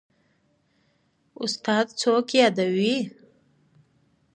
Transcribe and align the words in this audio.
استاده 1.43 1.91
څوک 2.01 2.27
يادوې. 2.39 2.95